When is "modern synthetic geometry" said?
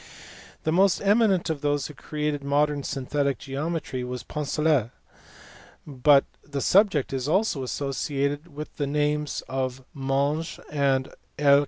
2.43-4.03